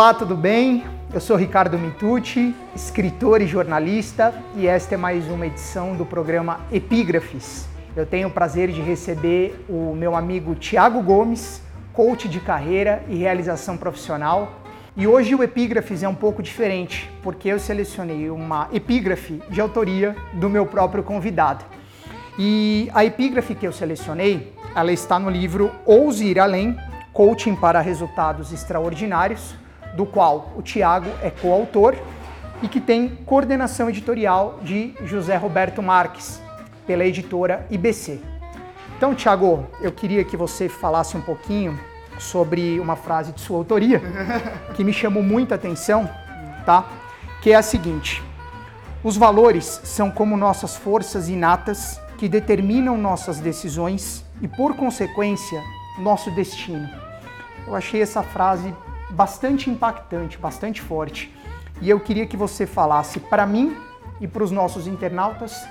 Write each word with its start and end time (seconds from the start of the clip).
Olá, 0.00 0.14
tudo 0.14 0.34
bem? 0.34 0.82
Eu 1.12 1.20
sou 1.20 1.36
Ricardo 1.36 1.78
Mitucci, 1.78 2.56
escritor 2.74 3.42
e 3.42 3.46
jornalista, 3.46 4.32
e 4.56 4.66
esta 4.66 4.94
é 4.94 4.96
mais 4.96 5.28
uma 5.28 5.46
edição 5.46 5.94
do 5.94 6.06
programa 6.06 6.60
Epígrafes. 6.72 7.68
Eu 7.94 8.06
tenho 8.06 8.28
o 8.28 8.30
prazer 8.30 8.70
de 8.70 8.80
receber 8.80 9.62
o 9.68 9.94
meu 9.94 10.16
amigo 10.16 10.54
Tiago 10.54 11.02
Gomes, 11.02 11.62
coach 11.92 12.30
de 12.30 12.40
carreira 12.40 13.02
e 13.10 13.16
realização 13.16 13.76
profissional. 13.76 14.62
E 14.96 15.06
hoje 15.06 15.34
o 15.34 15.42
Epígrafes 15.42 16.02
é 16.02 16.08
um 16.08 16.14
pouco 16.14 16.42
diferente, 16.42 17.10
porque 17.22 17.50
eu 17.50 17.58
selecionei 17.58 18.30
uma 18.30 18.70
epígrafe 18.72 19.42
de 19.50 19.60
autoria 19.60 20.16
do 20.32 20.48
meu 20.48 20.64
próprio 20.64 21.02
convidado. 21.02 21.62
E 22.38 22.90
a 22.94 23.04
epígrafe 23.04 23.54
que 23.54 23.66
eu 23.66 23.72
selecionei, 23.72 24.50
ela 24.74 24.92
está 24.92 25.18
no 25.18 25.28
livro 25.28 25.70
Ouse 25.84 26.24
Ir 26.24 26.38
Além, 26.40 26.74
Coaching 27.12 27.54
para 27.54 27.82
Resultados 27.82 28.50
Extraordinários, 28.50 29.60
do 29.94 30.06
qual 30.06 30.52
o 30.56 30.62
Tiago 30.62 31.10
é 31.22 31.30
coautor 31.30 31.96
e 32.62 32.68
que 32.68 32.80
tem 32.80 33.08
coordenação 33.24 33.88
editorial 33.88 34.58
de 34.62 34.94
José 35.04 35.36
Roberto 35.36 35.82
Marques, 35.82 36.40
pela 36.86 37.04
editora 37.04 37.66
IBC. 37.70 38.20
Então, 38.96 39.14
Tiago, 39.14 39.66
eu 39.80 39.92
queria 39.92 40.24
que 40.24 40.36
você 40.36 40.68
falasse 40.68 41.16
um 41.16 41.20
pouquinho 41.22 41.78
sobre 42.18 42.78
uma 42.78 42.96
frase 42.96 43.32
de 43.32 43.40
sua 43.40 43.56
autoria 43.56 44.02
que 44.74 44.84
me 44.84 44.92
chamou 44.92 45.22
muita 45.22 45.54
atenção, 45.54 46.08
tá? 46.66 46.86
Que 47.40 47.52
é 47.52 47.56
a 47.56 47.62
seguinte: 47.62 48.22
Os 49.02 49.16
valores 49.16 49.80
são 49.84 50.10
como 50.10 50.36
nossas 50.36 50.76
forças 50.76 51.28
inatas 51.28 52.00
que 52.18 52.28
determinam 52.28 52.98
nossas 52.98 53.40
decisões 53.40 54.22
e, 54.42 54.48
por 54.48 54.76
consequência, 54.76 55.62
nosso 55.98 56.30
destino. 56.32 56.86
Eu 57.66 57.74
achei 57.74 58.02
essa 58.02 58.22
frase 58.22 58.74
bastante 59.10 59.68
impactante, 59.70 60.38
bastante 60.38 60.80
forte. 60.80 61.34
E 61.80 61.88
eu 61.88 62.00
queria 62.00 62.26
que 62.26 62.36
você 62.36 62.66
falasse 62.66 63.20
para 63.20 63.46
mim 63.46 63.76
e 64.20 64.28
para 64.28 64.42
os 64.42 64.50
nossos 64.50 64.86
internautas 64.86 65.66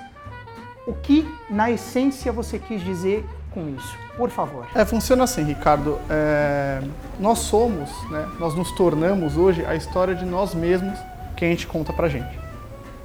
o 0.86 0.92
que, 0.92 1.28
na 1.48 1.70
essência, 1.70 2.32
você 2.32 2.58
quis 2.58 2.82
dizer 2.82 3.24
com 3.52 3.68
isso. 3.68 3.96
Por 4.16 4.30
favor. 4.30 4.66
É, 4.74 4.84
funciona 4.84 5.24
assim, 5.24 5.44
Ricardo. 5.44 5.98
É, 6.08 6.82
nós 7.18 7.40
somos, 7.40 7.90
né, 8.10 8.28
nós 8.38 8.54
nos 8.54 8.72
tornamos 8.72 9.36
hoje 9.36 9.64
a 9.64 9.74
história 9.74 10.14
de 10.14 10.24
nós 10.24 10.54
mesmos 10.54 10.98
que 11.36 11.44
a 11.44 11.48
gente 11.48 11.66
conta 11.66 11.92
pra 11.92 12.08
gente. 12.08 12.38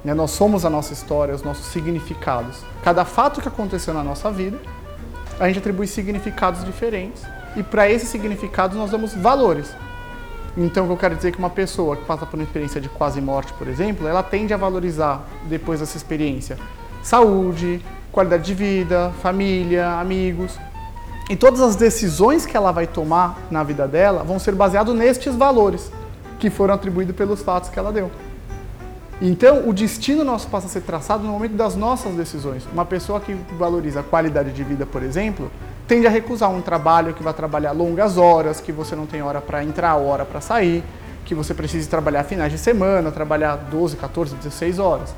Né, 0.04 0.14
nós 0.14 0.30
somos 0.32 0.64
a 0.64 0.70
nossa 0.70 0.92
história, 0.92 1.34
os 1.34 1.42
nossos 1.42 1.66
significados. 1.66 2.64
Cada 2.82 3.04
fato 3.04 3.40
que 3.40 3.48
aconteceu 3.48 3.94
na 3.94 4.02
nossa 4.02 4.30
vida, 4.30 4.58
a 5.38 5.46
gente 5.46 5.58
atribui 5.58 5.86
significados 5.86 6.64
diferentes. 6.64 7.22
E 7.56 7.62
para 7.62 7.88
esses 7.88 8.08
significados 8.08 8.76
nós 8.76 8.90
damos 8.90 9.14
valores. 9.14 9.74
Então, 10.56 10.84
o 10.84 10.86
que 10.86 10.92
eu 10.94 10.96
quero 10.96 11.16
dizer 11.16 11.28
é 11.28 11.32
que 11.32 11.38
uma 11.38 11.50
pessoa 11.50 11.96
que 11.96 12.04
passa 12.04 12.24
por 12.24 12.36
uma 12.36 12.44
experiência 12.44 12.80
de 12.80 12.88
quase 12.88 13.20
morte, 13.20 13.52
por 13.52 13.68
exemplo, 13.68 14.08
ela 14.08 14.22
tende 14.22 14.54
a 14.54 14.56
valorizar, 14.56 15.22
depois 15.44 15.80
dessa 15.80 15.96
experiência, 15.96 16.56
saúde, 17.02 17.84
qualidade 18.10 18.44
de 18.44 18.54
vida, 18.54 19.12
família, 19.20 19.98
amigos. 20.00 20.58
E 21.28 21.36
todas 21.36 21.60
as 21.60 21.76
decisões 21.76 22.46
que 22.46 22.56
ela 22.56 22.72
vai 22.72 22.86
tomar 22.86 23.38
na 23.50 23.62
vida 23.62 23.86
dela 23.86 24.22
vão 24.22 24.38
ser 24.38 24.54
baseadas 24.54 24.94
nestes 24.94 25.34
valores 25.34 25.92
que 26.38 26.48
foram 26.48 26.74
atribuídos 26.74 27.14
pelos 27.14 27.42
fatos 27.42 27.68
que 27.68 27.78
ela 27.78 27.92
deu. 27.92 28.10
Então, 29.20 29.68
o 29.68 29.72
destino 29.72 30.24
nosso 30.24 30.46
passa 30.48 30.66
a 30.66 30.70
ser 30.70 30.82
traçado 30.82 31.24
no 31.24 31.32
momento 31.32 31.54
das 31.54 31.74
nossas 31.74 32.14
decisões. 32.14 32.66
Uma 32.72 32.84
pessoa 32.84 33.20
que 33.20 33.34
valoriza 33.58 34.00
a 34.00 34.02
qualidade 34.02 34.52
de 34.52 34.62
vida, 34.62 34.86
por 34.86 35.02
exemplo, 35.02 35.50
tende 35.86 36.06
a 36.06 36.10
recusar 36.10 36.50
um 36.50 36.60
trabalho 36.60 37.14
que 37.14 37.22
vai 37.22 37.32
trabalhar 37.32 37.72
longas 37.72 38.18
horas, 38.18 38.60
que 38.60 38.72
você 38.72 38.96
não 38.96 39.06
tem 39.06 39.22
hora 39.22 39.40
para 39.40 39.62
entrar, 39.62 39.94
hora 39.96 40.24
para 40.24 40.40
sair, 40.40 40.82
que 41.24 41.34
você 41.34 41.54
precisa 41.54 41.88
trabalhar 41.88 42.24
finais 42.24 42.52
de 42.52 42.58
semana, 42.58 43.10
trabalhar 43.10 43.56
12, 43.56 43.96
14, 43.96 44.36
16 44.36 44.78
horas. 44.78 45.14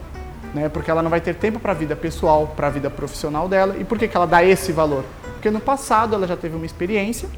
Né? 0.55 0.69
Porque 0.69 0.91
ela 0.91 1.03
não 1.03 1.11
vai 1.11 1.21
ter 1.21 1.35
tempo 1.35 1.59
para 1.59 1.73
a 1.73 1.75
vida 1.75 1.95
pessoal, 1.95 2.53
para 2.57 2.69
a 2.69 2.71
vida 2.71 2.89
profissional 2.89 3.49
dela. 3.49 3.77
E 3.79 3.85
por 3.85 3.99
que, 3.99 4.09
que 4.09 4.17
ela 4.17 4.27
dá 4.27 4.43
esse 4.43 4.73
valor? 4.73 5.05
Porque 5.35 5.51
no 5.51 5.61
passado 5.61 6.15
ela 6.15 6.27
já 6.27 6.37
teve 6.37 6.57
uma 6.57 6.67
experiência 6.67 7.29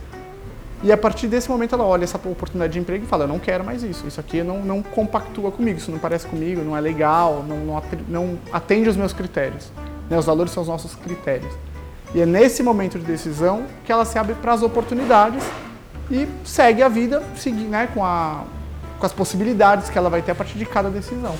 e 0.82 0.90
a 0.90 0.96
partir 0.96 1.26
desse 1.26 1.50
momento 1.50 1.74
ela 1.74 1.84
olha 1.84 2.04
essa 2.04 2.16
oportunidade 2.16 2.72
de 2.72 2.78
emprego 2.78 3.04
e 3.04 3.06
fala: 3.06 3.24
Eu 3.24 3.28
não 3.28 3.38
quero 3.38 3.62
mais 3.62 3.82
isso, 3.82 4.06
isso 4.06 4.18
aqui 4.18 4.42
não, 4.42 4.60
não 4.60 4.82
compactua 4.82 5.52
comigo, 5.52 5.78
isso 5.78 5.90
não 5.90 5.98
parece 5.98 6.26
comigo, 6.26 6.62
não 6.62 6.74
é 6.74 6.80
legal, 6.80 7.44
não, 7.46 7.58
não, 7.58 7.82
não 8.08 8.38
atende 8.50 8.88
os 8.88 8.96
meus 8.96 9.12
critérios. 9.12 9.70
Né? 10.08 10.18
Os 10.18 10.24
valores 10.24 10.52
são 10.52 10.62
os 10.62 10.68
nossos 10.68 10.94
critérios. 10.94 11.52
E 12.14 12.20
é 12.20 12.26
nesse 12.26 12.62
momento 12.62 12.98
de 12.98 13.04
decisão 13.04 13.64
que 13.84 13.92
ela 13.92 14.04
se 14.04 14.18
abre 14.18 14.34
para 14.34 14.52
as 14.52 14.62
oportunidades 14.62 15.44
e 16.10 16.26
segue 16.44 16.82
a 16.82 16.88
vida 16.88 17.22
seguir, 17.36 17.64
né, 17.64 17.88
com, 17.94 18.04
a, 18.04 18.44
com 18.98 19.06
as 19.06 19.12
possibilidades 19.12 19.88
que 19.88 19.96
ela 19.96 20.10
vai 20.10 20.20
ter 20.20 20.32
a 20.32 20.34
partir 20.34 20.58
de 20.58 20.66
cada 20.66 20.90
decisão. 20.90 21.34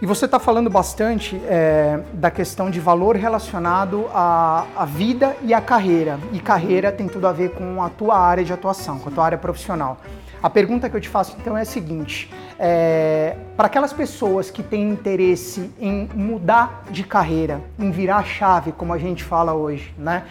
E 0.00 0.06
você 0.06 0.26
está 0.26 0.38
falando 0.38 0.70
bastante 0.70 1.34
é, 1.46 1.98
da 2.12 2.30
questão 2.30 2.70
de 2.70 2.78
valor 2.78 3.16
relacionado 3.16 4.06
à, 4.14 4.64
à, 4.76 4.84
vida 4.84 5.36
e 5.42 5.52
à 5.52 5.60
carreira. 5.60 6.20
E 6.32 6.38
carreira 6.38 6.92
tem 6.92 7.08
tudo 7.08 7.26
a 7.26 7.32
ver 7.32 7.50
com 7.50 7.82
a 7.82 7.88
tua 7.88 8.16
área 8.16 8.44
de 8.44 8.52
atuação, 8.52 9.00
com 9.00 9.08
a 9.08 9.12
tua 9.12 9.24
área 9.24 9.38
profissional. 9.38 9.98
A 10.40 10.48
pergunta 10.48 10.88
que 10.88 10.96
eu 10.96 11.00
te 11.00 11.08
faço 11.08 11.36
então 11.40 11.58
é 11.58 11.62
a 11.62 11.64
seguinte: 11.64 12.32
é, 12.60 13.36
para 13.56 13.66
aquelas 13.66 13.92
pessoas 13.92 14.52
que 14.52 14.62
têm 14.62 14.88
interesse 14.88 15.68
em 15.80 16.08
mudar 16.14 16.84
de 16.90 17.02
carreira, 17.02 17.60
em 17.76 17.90
virar 17.90 18.22
chave, 18.22 18.70
como 18.70 18.92
a 18.92 18.98
gente 18.98 19.24
fala 19.24 19.52
hoje, 19.52 19.92
né? 19.98 20.22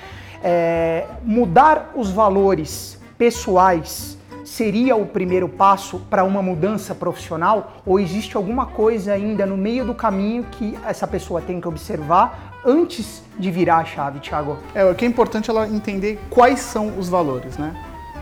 É, 0.41 1.07
mudar 1.23 1.91
os 1.93 2.09
valores 2.09 2.97
pessoais 3.17 4.16
seria 4.47 4.95
o 4.95 5.05
primeiro 5.05 5.49
passo 5.49 5.99
para 6.09 6.23
uma 6.23 6.41
mudança 6.41 6.95
profissional? 6.95 7.81
Ou 7.85 7.99
existe 7.99 8.37
alguma 8.37 8.65
coisa 8.65 9.11
ainda 9.11 9.45
no 9.45 9.57
meio 9.57 9.85
do 9.85 9.93
caminho 9.93 10.45
que 10.49 10.77
essa 10.85 11.05
pessoa 11.05 11.41
tem 11.41 11.59
que 11.59 11.67
observar 11.67 12.53
antes 12.65 13.21
de 13.37 13.51
virar 13.51 13.77
a 13.77 13.85
chave, 13.85 14.19
Thiago? 14.19 14.57
É, 14.73 14.85
o 14.85 14.95
que 14.95 15.03
é 15.03 15.07
importante 15.07 15.49
ela 15.49 15.67
entender 15.67 16.17
quais 16.29 16.61
são 16.61 16.97
os 16.97 17.09
valores, 17.09 17.57
né? 17.57 17.75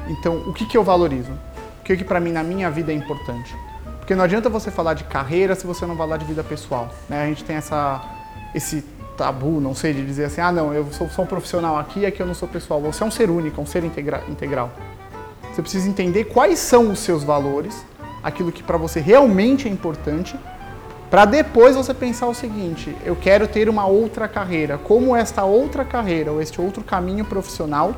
Então, 0.07 0.37
o 0.47 0.53
que, 0.53 0.65
que 0.65 0.75
eu 0.75 0.83
valorizo? 0.83 1.31
O 1.81 1.83
que, 1.83 1.95
que 1.95 2.03
para 2.03 2.19
mim 2.19 2.31
na 2.31 2.43
minha 2.43 2.71
vida 2.71 2.91
é 2.91 2.95
importante? 2.95 3.55
Porque 3.99 4.15
não 4.15 4.23
adianta 4.23 4.49
você 4.49 4.71
falar 4.71 4.95
de 4.95 5.03
carreira 5.03 5.53
se 5.53 5.65
você 5.65 5.85
não 5.85 5.95
falar 5.95 6.17
de 6.17 6.25
vida 6.25 6.43
pessoal. 6.43 6.89
Né? 7.07 7.23
A 7.23 7.27
gente 7.27 7.43
tem 7.43 7.55
essa, 7.55 8.03
esse 8.53 8.83
tabu, 9.15 9.61
não 9.61 9.75
sei, 9.75 9.93
de 9.93 10.03
dizer 10.03 10.25
assim, 10.25 10.41
ah 10.41 10.51
não, 10.51 10.73
eu 10.73 10.91
sou, 10.91 11.07
sou 11.09 11.23
um 11.23 11.27
profissional 11.27 11.77
aqui 11.77 11.99
e 12.01 12.05
aqui 12.05 12.19
eu 12.19 12.25
não 12.25 12.33
sou 12.33 12.47
pessoal. 12.47 12.81
Você 12.81 13.03
é 13.03 13.05
um 13.05 13.11
ser 13.11 13.29
único, 13.29 13.61
um 13.61 13.65
ser 13.65 13.83
integra 13.83 14.23
integral. 14.27 14.71
Você 15.55 15.61
precisa 15.61 15.87
entender 15.87 16.25
quais 16.25 16.59
são 16.59 16.91
os 16.91 16.99
seus 16.99 17.23
valores, 17.23 17.85
aquilo 18.21 18.51
que 18.51 18.61
para 18.61 18.75
você 18.75 18.99
realmente 18.99 19.69
é 19.69 19.71
importante, 19.71 20.37
para 21.09 21.23
depois 21.23 21.77
você 21.77 21.93
pensar 21.93 22.27
o 22.27 22.33
seguinte: 22.33 22.93
eu 23.05 23.15
quero 23.15 23.47
ter 23.47 23.69
uma 23.69 23.85
outra 23.85 24.27
carreira. 24.27 24.77
Como 24.77 25.15
esta 25.15 25.45
outra 25.45 25.85
carreira 25.85 26.29
ou 26.29 26.41
este 26.41 26.59
outro 26.59 26.83
caminho 26.83 27.23
profissional 27.23 27.95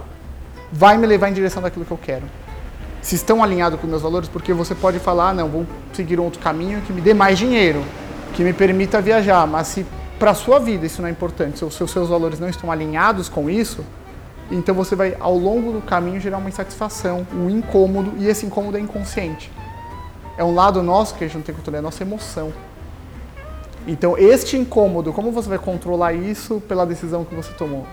vai 0.71 0.99
me 0.99 1.07
levar 1.07 1.29
em 1.29 1.33
direção 1.33 1.59
daquilo 1.59 1.83
que 1.83 1.91
eu 1.91 1.99
quero? 2.01 2.25
se 3.01 3.15
estão 3.15 3.41
alinhados 3.41 3.79
com 3.79 3.87
meus 3.87 4.01
valores, 4.01 4.27
porque 4.27 4.51
você 4.51 4.75
pode 4.75 4.99
falar, 4.99 5.29
ah, 5.29 5.33
não, 5.33 5.47
vou 5.47 5.65
seguir 5.93 6.19
um 6.19 6.25
outro 6.25 6.41
caminho 6.41 6.81
que 6.81 6.91
me 6.91 6.99
dê 6.99 7.13
mais 7.13 7.39
dinheiro, 7.39 7.81
que 8.33 8.43
me 8.43 8.51
permita 8.51 9.01
viajar, 9.01 9.47
mas 9.47 9.67
se 9.67 9.85
para 10.19 10.33
sua 10.33 10.59
vida 10.59 10.85
isso 10.85 11.01
não 11.01 11.07
é 11.07 11.11
importante, 11.11 11.57
se 11.57 11.63
os 11.63 11.91
seus 11.91 12.09
valores 12.09 12.37
não 12.37 12.49
estão 12.49 12.69
alinhados 12.69 13.29
com 13.29 13.49
isso, 13.49 13.85
então 14.49 14.73
você 14.73 14.95
vai 14.95 15.15
ao 15.19 15.37
longo 15.37 15.71
do 15.73 15.81
caminho 15.81 16.19
gerar 16.19 16.37
uma 16.37 16.49
insatisfação, 16.49 17.27
um 17.33 17.49
incômodo, 17.49 18.13
e 18.17 18.27
esse 18.27 18.45
incômodo 18.45 18.77
é 18.77 18.79
inconsciente. 18.79 19.51
É 20.37 20.43
um 20.43 20.53
lado 20.53 20.81
nosso 20.81 21.15
que 21.15 21.23
a 21.23 21.27
gente 21.27 21.37
não 21.37 21.43
tem 21.43 21.53
controle, 21.53 21.77
é 21.77 21.79
a 21.79 21.81
nossa 21.81 22.03
emoção. 22.03 22.53
Então, 23.85 24.17
este 24.17 24.57
incômodo, 24.57 25.11
como 25.13 25.31
você 25.31 25.49
vai 25.49 25.57
controlar 25.57 26.13
isso 26.13 26.61
pela 26.67 26.85
decisão 26.85 27.25
que 27.25 27.33
você 27.33 27.51
tomou? 27.53 27.85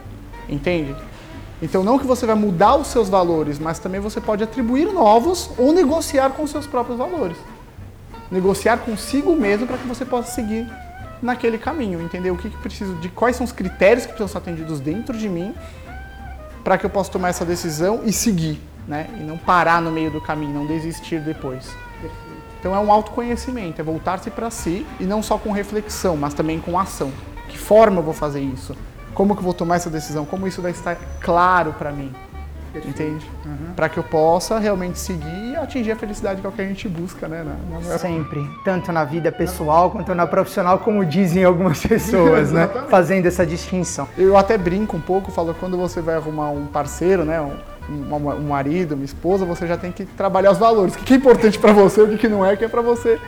Entende? 0.49 0.95
Então, 1.63 1.83
não 1.83 1.99
que 1.99 2.07
você 2.07 2.27
vai 2.27 2.35
mudar 2.35 2.77
os 2.77 2.89
seus 2.89 3.09
valores, 3.09 3.59
mas 3.59 3.79
também 3.79 4.01
você 4.01 4.21
pode 4.21 4.43
atribuir 4.43 4.93
novos 4.93 5.51
ou 5.57 5.73
negociar 5.73 6.31
com 6.31 6.43
os 6.43 6.51
seus 6.51 6.67
próprios 6.67 6.99
valores. 6.99 7.37
Negociar 8.31 8.79
consigo 8.79 9.35
mesmo 9.35 9.67
para 9.67 9.79
que 9.79 9.87
você 9.87 10.05
possa 10.05 10.33
seguir 10.33 10.69
naquele 11.23 11.57
caminho, 11.57 12.03
entender 12.03 12.31
o 12.31 12.37
que, 12.37 12.51
que 12.51 12.57
preciso, 12.59 12.95
de 12.97 13.09
quais 13.09 13.37
são 13.37 13.45
os 13.45 13.53
critérios 13.53 14.05
que 14.05 14.13
precisam 14.13 14.29
ser 14.29 14.39
atendidos 14.39 14.81
dentro 14.81 15.17
de 15.17 15.29
mim 15.29 15.55
para 16.65 16.77
que 16.79 16.87
eu 16.87 16.91
possa 16.91 17.13
tomar 17.13 17.29
essa 17.29 17.45
decisão 17.45 18.01
e 18.05 18.13
seguir, 18.13 18.59
né? 18.89 19.07
E 19.21 19.23
não 19.23 19.39
parar 19.39 19.81
no 19.81 19.93
meio 19.93 20.11
do 20.11 20.21
caminho, 20.21 20.55
não 20.55 20.67
desistir 20.67 21.21
depois. 21.21 21.69
Então 22.59 22.75
é 22.75 22.79
um 22.81 22.91
autoconhecimento, 22.91 23.81
é 23.81 23.85
voltar-se 23.85 24.31
para 24.31 24.51
si 24.51 24.87
e 24.99 25.05
não 25.05 25.23
só 25.23 25.37
com 25.37 25.53
reflexão, 25.53 26.17
mas 26.17 26.33
também 26.33 26.59
com 26.59 26.79
ação. 26.79 27.13
Que 27.49 27.59
forma 27.59 27.99
eu 27.99 28.03
vou 28.03 28.15
fazer 28.15 28.41
isso? 28.41 28.75
como 29.15 29.35
que 29.35 29.41
eu 29.41 29.45
vou 29.45 29.55
tomar 29.55 29.77
essa 29.77 29.89
decisão, 29.89 30.27
como 30.27 30.47
isso 30.47 30.61
vai 30.61 30.73
estar 30.73 30.97
claro 31.21 31.73
para 31.73 31.93
mim. 31.93 32.13
Entende? 32.79 33.31
Uhum. 33.45 33.75
Para 33.75 33.89
que 33.89 33.99
eu 33.99 34.05
possa 34.05 34.59
realmente 34.59 34.99
seguir 34.99 35.53
e 35.53 35.57
atingir 35.57 35.93
a 35.93 35.97
felicidade 35.97 36.41
que 36.41 36.47
é 36.47 36.51
o 36.51 36.53
que 36.53 36.63
a 36.63 36.67
gente 36.67 36.89
busca, 36.89 37.29
né? 37.29 37.45
Na, 37.45 37.79
na... 37.81 37.99
Sempre. 37.99 38.45
Tanto 38.65 38.93
na 38.93 39.05
vida 39.05 39.31
pessoal 39.31 39.91
quanto 39.91 40.15
na 40.15 40.27
profissional, 40.27 40.79
como 40.79 41.05
dizem 41.05 41.45
algumas 41.45 41.81
pessoas, 41.87 42.53
né? 42.53 42.69
Fazendo 42.89 43.27
essa 43.27 43.47
distinção. 43.47 44.09
Eu 44.17 44.37
até 44.37 44.59
brinco 44.59 44.97
um 44.97 45.01
pouco, 45.01 45.31
falo 45.31 45.55
quando 45.55 45.77
você 45.77 46.01
vai 46.01 46.17
arrumar 46.17 46.51
um 46.51 46.67
parceiro, 46.67 47.25
né? 47.25 47.41
Um, 47.41 47.55
um, 47.89 48.29
um 48.31 48.49
marido, 48.49 48.95
uma 48.95 49.05
esposa, 49.05 49.45
você 49.45 49.67
já 49.67 49.77
tem 49.77 49.93
que 49.93 50.05
trabalhar 50.05 50.51
os 50.51 50.59
valores. 50.59 50.95
O 50.95 50.99
que 50.99 51.15
é 51.15 51.17
importante 51.17 51.59
para 51.59 51.73
você, 51.73 52.01
o 52.01 52.17
que 52.17 52.29
não 52.29 52.45
é, 52.45 52.57
que 52.57 52.65
é 52.65 52.69
para 52.69 52.81
você 52.81 53.21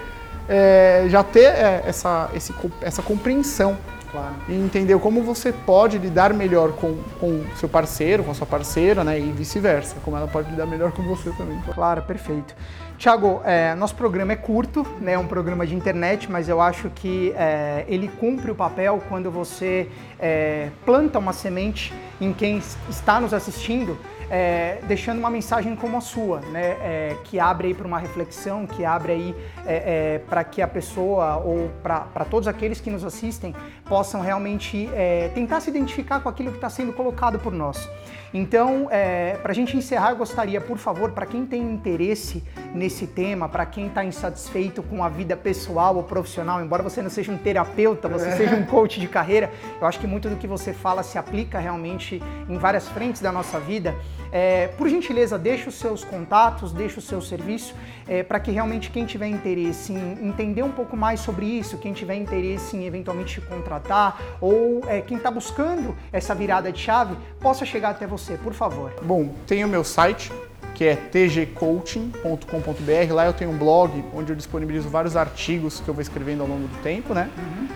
é, 0.48 1.06
já 1.08 1.22
ter 1.22 1.44
é, 1.44 1.82
essa, 1.86 2.30
esse, 2.34 2.54
essa 2.80 3.02
compreensão 3.02 3.76
Claro. 4.16 4.34
E 4.48 4.54
entender 4.54 4.98
como 4.98 5.22
você 5.22 5.52
pode 5.52 5.98
lidar 5.98 6.32
melhor 6.32 6.72
com 6.72 6.92
o 7.20 7.44
seu 7.56 7.68
parceiro, 7.68 8.24
com 8.24 8.30
a 8.30 8.34
sua 8.34 8.46
parceira, 8.46 9.04
né? 9.04 9.20
E 9.20 9.30
vice-versa, 9.30 9.96
como 10.02 10.16
ela 10.16 10.26
pode 10.26 10.50
lidar 10.50 10.64
melhor 10.64 10.90
com 10.92 11.02
você 11.02 11.30
também. 11.32 11.60
Claro, 11.74 12.00
perfeito. 12.02 12.56
Tiago, 12.96 13.42
é, 13.44 13.74
nosso 13.74 13.94
programa 13.94 14.32
é 14.32 14.36
curto, 14.36 14.86
né, 15.02 15.12
é 15.12 15.18
um 15.18 15.26
programa 15.26 15.66
de 15.66 15.74
internet, 15.74 16.32
mas 16.32 16.48
eu 16.48 16.62
acho 16.62 16.88
que 16.94 17.30
é, 17.36 17.84
ele 17.88 18.08
cumpre 18.08 18.50
o 18.50 18.54
papel 18.54 19.02
quando 19.06 19.30
você 19.30 19.90
é, 20.18 20.70
planta 20.86 21.18
uma 21.18 21.34
semente 21.34 21.92
em 22.18 22.32
quem 22.32 22.56
está 22.88 23.20
nos 23.20 23.34
assistindo 23.34 23.98
é, 24.30 24.78
deixando 24.86 25.18
uma 25.18 25.30
mensagem 25.30 25.74
como 25.76 25.96
a 25.96 26.00
sua, 26.00 26.40
né, 26.40 26.76
é, 26.80 27.16
que 27.24 27.38
abre 27.38 27.68
aí 27.68 27.74
para 27.74 27.86
uma 27.86 27.98
reflexão, 27.98 28.66
que 28.66 28.84
abre 28.84 29.12
aí 29.12 29.34
é, 29.64 30.14
é 30.14 30.18
para 30.18 30.42
que 30.44 30.60
a 30.60 30.68
pessoa 30.68 31.36
ou 31.36 31.70
para 31.82 32.24
todos 32.28 32.48
aqueles 32.48 32.80
que 32.80 32.90
nos 32.90 33.04
assistem 33.04 33.54
possam 33.84 34.20
realmente 34.20 34.88
é, 34.94 35.30
tentar 35.34 35.60
se 35.60 35.70
identificar 35.70 36.20
com 36.20 36.28
aquilo 36.28 36.50
que 36.50 36.56
está 36.56 36.68
sendo 36.70 36.92
colocado 36.92 37.38
por 37.38 37.52
nós. 37.52 37.88
Então, 38.34 38.88
é, 38.90 39.36
para 39.42 39.52
a 39.52 39.54
gente 39.54 39.76
encerrar, 39.76 40.10
eu 40.10 40.16
gostaria, 40.16 40.60
por 40.60 40.76
favor, 40.76 41.12
para 41.12 41.24
quem 41.24 41.46
tem 41.46 41.62
interesse 41.62 42.42
nesse 42.74 43.06
tema, 43.06 43.48
para 43.48 43.64
quem 43.66 43.86
está 43.86 44.04
insatisfeito 44.04 44.82
com 44.82 45.02
a 45.02 45.08
vida 45.08 45.36
pessoal 45.36 45.96
ou 45.96 46.02
profissional, 46.02 46.62
embora 46.62 46.82
você 46.82 47.02
não 47.02 47.10
seja 47.10 47.32
um 47.32 47.38
terapeuta, 47.38 48.08
você 48.08 48.28
é. 48.28 48.36
seja 48.36 48.54
um 48.54 48.64
coach 48.64 49.00
de 49.00 49.08
carreira, 49.08 49.50
eu 49.80 49.86
acho 49.86 49.98
que 49.98 50.06
muito 50.06 50.28
do 50.28 50.36
que 50.36 50.46
você 50.46 50.72
fala 50.72 51.02
se 51.02 51.18
aplica 51.18 51.58
realmente 51.58 52.22
em 52.48 52.58
várias 52.58 52.88
frentes 52.88 53.20
da 53.20 53.32
nossa 53.32 53.58
vida. 53.58 53.94
É, 54.32 54.68
por 54.76 54.88
gentileza, 54.88 55.38
deixe 55.38 55.68
os 55.68 55.76
seus 55.76 56.04
contatos, 56.04 56.72
deixe 56.72 56.98
o 56.98 57.02
seu 57.02 57.20
serviço, 57.20 57.74
é, 58.08 58.22
para 58.22 58.40
que 58.40 58.50
realmente 58.50 58.90
quem 58.90 59.06
tiver 59.06 59.28
interesse 59.28 59.92
em 59.92 60.28
entender 60.28 60.62
um 60.62 60.72
pouco 60.72 60.96
mais 60.96 61.20
sobre 61.20 61.46
isso, 61.46 61.78
quem 61.78 61.92
tiver 61.92 62.16
interesse 62.16 62.76
em 62.76 62.84
eventualmente 62.84 63.40
te 63.40 63.40
contratar, 63.40 64.20
ou 64.40 64.82
é, 64.86 65.00
quem 65.00 65.16
está 65.16 65.30
buscando 65.30 65.96
essa 66.12 66.34
virada 66.34 66.70
de 66.70 66.78
chave, 66.78 67.16
possa 67.40 67.64
chegar 67.64 67.90
até 67.90 68.06
você, 68.06 68.36
por 68.36 68.52
favor. 68.52 68.92
Bom, 69.02 69.30
tem 69.46 69.64
o 69.64 69.68
meu 69.68 69.84
site, 69.84 70.32
que 70.76 70.84
é 70.84 70.94
tgcoaching.com.br. 70.94 73.14
Lá 73.14 73.24
eu 73.24 73.32
tenho 73.32 73.50
um 73.50 73.56
blog 73.56 74.04
onde 74.14 74.30
eu 74.30 74.36
disponibilizo 74.36 74.90
vários 74.90 75.16
artigos 75.16 75.80
que 75.80 75.88
eu 75.88 75.94
vou 75.94 76.02
escrevendo 76.02 76.42
ao 76.42 76.46
longo 76.46 76.68
do 76.68 76.82
tempo, 76.82 77.14
né? 77.14 77.30
Uhum. 77.38 77.66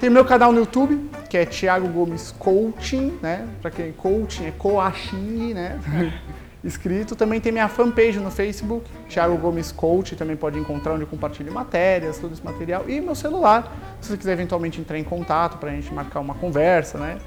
Tem 0.00 0.10
meu 0.10 0.24
canal 0.24 0.50
no 0.50 0.58
YouTube, 0.58 1.08
que 1.30 1.38
é 1.38 1.46
Thiago 1.46 1.86
Gomes 1.86 2.34
Coaching, 2.36 3.16
né? 3.22 3.46
Para 3.62 3.70
quem 3.70 3.92
coaching 3.92 4.46
é 4.46 4.50
coaching, 4.50 5.54
né? 5.54 5.78
Escrito. 6.64 7.14
Também 7.14 7.40
tem 7.40 7.52
minha 7.52 7.68
fanpage 7.68 8.18
no 8.18 8.32
Facebook, 8.32 8.90
Thiago 9.08 9.36
Gomes 9.36 9.70
Coach, 9.70 10.16
também 10.16 10.34
pode 10.34 10.58
encontrar 10.58 10.94
onde 10.94 11.02
eu 11.02 11.08
compartilho 11.08 11.52
matérias, 11.52 12.18
todo 12.18 12.32
esse 12.32 12.44
material. 12.44 12.86
E 12.88 13.00
meu 13.00 13.14
celular, 13.14 13.72
se 14.00 14.08
você 14.08 14.16
quiser 14.16 14.32
eventualmente 14.32 14.80
entrar 14.80 14.98
em 14.98 15.04
contato 15.04 15.58
para 15.58 15.70
a 15.70 15.72
gente 15.72 15.94
marcar 15.94 16.18
uma 16.18 16.34
conversa, 16.34 16.98
né? 16.98 17.18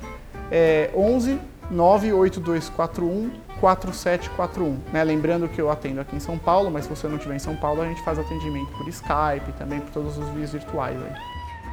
É 0.52 0.90
11 0.94 1.40
98241 1.72 3.32
4741. 3.62 4.80
Né? 4.92 5.04
Lembrando 5.04 5.48
que 5.48 5.62
eu 5.62 5.70
atendo 5.70 6.02
aqui 6.02 6.16
em 6.16 6.20
São 6.20 6.38
Paulo, 6.38 6.72
mas 6.72 6.86
se 6.86 6.90
você 6.90 7.08
não 7.08 7.16
estiver 7.16 7.36
em 7.36 7.40
São 7.40 7.56
Paulo, 7.56 7.82
a 7.84 7.86
gente 7.86 8.02
faz 8.02 8.18
atendimento 8.18 8.68
por 8.76 8.88
Skype, 8.90 9.52
também 9.58 9.80
por 9.80 9.92
todos 9.92 10.18
os 10.18 10.28
vias 10.30 10.52
virtuais. 10.52 10.98
Aí. 10.98 11.14